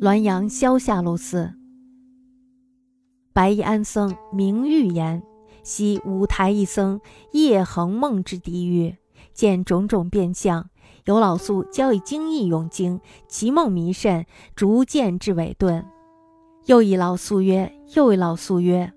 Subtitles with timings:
[0.00, 1.54] 滦阳萧下路寺，
[3.32, 5.22] 白衣安僧名玉言，
[5.62, 7.00] 昔五台一僧
[7.32, 8.96] 夜恒梦之地狱，
[9.32, 10.68] 见种种变相。
[11.04, 14.26] 有老宿教以精义咏经，其梦迷甚，
[14.56, 15.86] 逐渐至尾顿。
[16.66, 18.92] 又一老宿曰：“又一老宿曰。”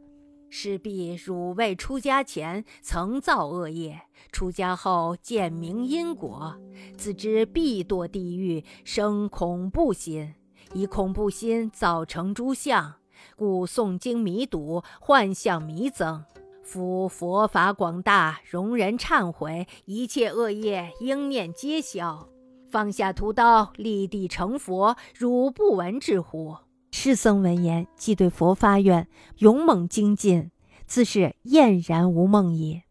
[0.49, 4.01] 是必汝未出家前曾造恶业，
[4.31, 6.55] 出家后见明因果，
[6.97, 10.33] 自知必堕地狱，生恐怖心，
[10.73, 12.93] 以恐怖心造成诸相，
[13.35, 16.23] 故诵经弥堵，幻象弥增。
[16.63, 22.27] 夫佛法广大，容人忏悔，一切恶业应念皆消，
[22.69, 26.57] 放下屠刀，立地成佛，汝不闻之乎？
[26.91, 29.07] 师僧闻言，即对佛发愿，
[29.37, 30.51] 勇猛精进，
[30.85, 32.83] 自是晏然无梦也。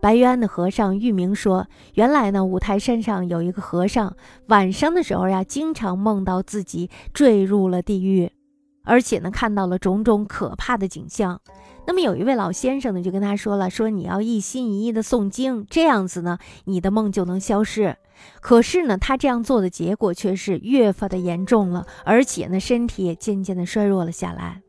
[0.00, 8.32] 白玉庵的和尚玉明说：“原来呢，五台山上有一个和尚，晚上的时候呀，经常梦到自己坠入了地狱，
[8.82, 11.38] 而且呢，看到了种种可怕的景象。
[11.86, 17.96] 那么有一位老先生呢，就跟他说了：说你要一心一意的诵经，这样子呢，你的梦就能消失。”
[18.40, 24.62] 可是呢，他这样做的结果却是越发的严重了，而且呢，身体也渐渐的衰弱了下来。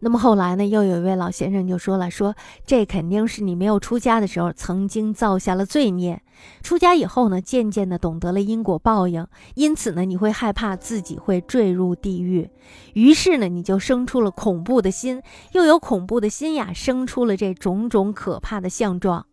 [0.00, 6.22] 那么后来呢，又有一位老先生就说了：“说这肯定是你没有出家的时候曾经造下了罪孽，
[6.62, 12.48] 出家以后呢，渐渐的懂得了因果报应，因此呢，你会害怕自己会坠入地狱，
[12.94, 15.20] 于是呢，你就生出了恐怖的心，
[15.52, 19.26] 又有恐怖的心呀，生出了这种种可怕的相状。”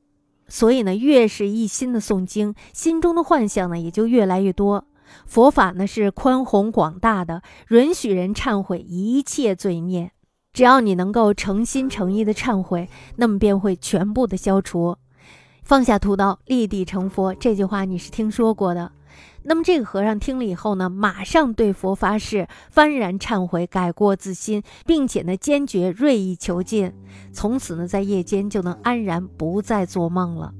[0.47, 4.85] 所以呢，越是一心的诵经，心中的幻象呢也就越来越多。
[5.27, 10.11] 佛法呢是宽宏广大的，允许人忏悔一切罪孽。
[10.55, 14.95] 只要你能够诚心诚意的忏悔，那么便会全部的消除。
[15.63, 18.93] 放下屠刀，立地成佛，这句话你是听说过的。
[19.43, 26.93] 那么这个和尚听了以后呢，马上对佛发誓，幡然忏悔，改过自新，并且呢，坚决锐意求进。
[27.33, 30.53] 从此呢，在夜间就能安然不再做梦了。